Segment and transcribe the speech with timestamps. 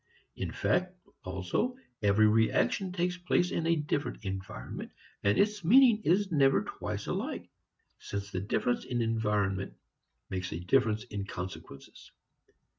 [0.35, 4.89] In fact, also, every reaction takes place in a different environment,
[5.23, 7.47] and its meaning is never twice alike,
[7.99, 9.75] since the difference in environment
[10.27, 12.09] makes a difference in consequences.